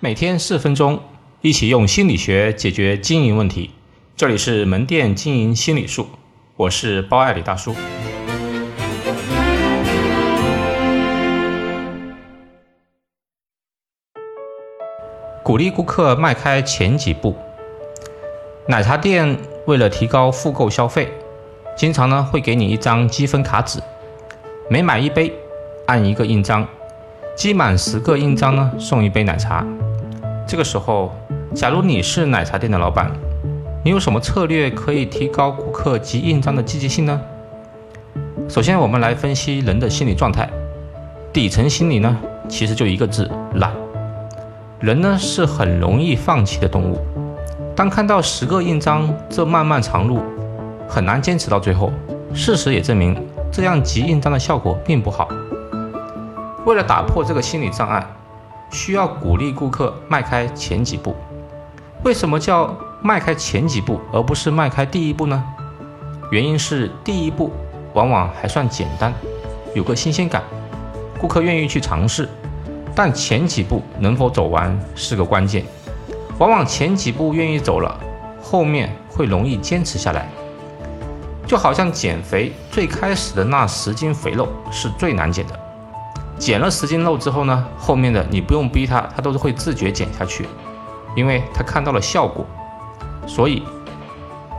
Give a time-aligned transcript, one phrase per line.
[0.00, 1.00] 每天四分钟，
[1.40, 3.72] 一起用心理学解决经营问题。
[4.16, 6.06] 这里是门店经营心理术，
[6.54, 7.74] 我是包爱理大叔。
[15.42, 17.36] 鼓励顾客迈开前几步。
[18.68, 19.36] 奶茶店
[19.66, 21.12] 为了提高复购消费，
[21.76, 23.80] 经常呢会给你一张积分卡纸，
[24.70, 25.32] 每买一杯，
[25.88, 26.68] 按一个印章，
[27.34, 29.66] 积满十个印章呢送一杯奶茶。
[30.48, 31.12] 这个时候，
[31.54, 33.12] 假如你是奶茶店的老板，
[33.84, 37.20] 你有什么策略可以提高顾客集印章的积极性呢？
[38.48, 40.48] 首先，我们来分析人的心理状态。
[41.34, 42.16] 底层心理呢，
[42.48, 43.74] 其实就一个字：懒。
[44.80, 46.98] 人呢是很容易放弃的动物。
[47.76, 50.22] 当看到十个印章这漫漫长路，
[50.88, 51.92] 很难坚持到最后。
[52.32, 53.14] 事实也证明，
[53.52, 55.28] 这样集印章的效果并不好。
[56.64, 58.02] 为了打破这个心理障碍。
[58.70, 61.14] 需要鼓励顾客迈开前几步。
[62.04, 65.42] 为什么叫迈开前几步，而不是迈开第一步呢？
[66.30, 67.50] 原因是第一步
[67.94, 69.12] 往往还算简单，
[69.74, 70.42] 有个新鲜感，
[71.18, 72.28] 顾客愿意去尝试。
[72.94, 75.64] 但前几步能否走完是个关键。
[76.38, 77.98] 往往前几步愿意走了，
[78.42, 80.28] 后面会容易坚持下来。
[81.46, 85.58] 就好像减肥，最开始的那十斤肥肉是最难减的。
[86.38, 90.48] 减了十斤肉之后呢，后面的你不用逼他，他都是会自觉减下去，
[91.16, 92.46] 因为他看到了效果。
[93.26, 93.62] 所以，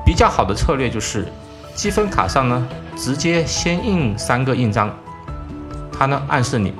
[0.06, 1.28] 比较好的策略就是
[1.74, 4.94] 积分卡上呢，直接先印三个印章，
[5.92, 6.74] 它呢暗示你，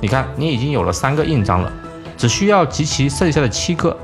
[0.00, 1.72] 你看你已经有了三个印章了，
[2.16, 3.96] 只需要集齐剩下的七个，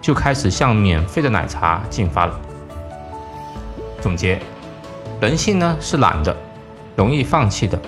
[0.00, 2.38] 就开始向免费的奶茶进发了。
[4.00, 4.40] 总结，
[5.20, 6.36] 人性呢是懒的，
[6.96, 7.78] 容易放弃的。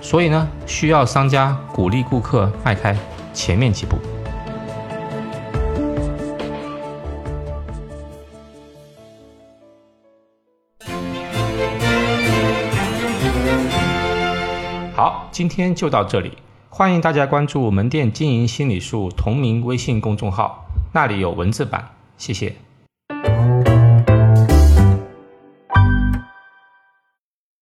[0.00, 2.96] 所以呢，需要商家鼓励顾客迈开
[3.34, 3.98] 前面几步。
[14.94, 16.38] 好，今天就到这里，
[16.70, 22.56] 欢迎大家关注门店经营心理术同名微信公众号，那里有文字版，谢谢。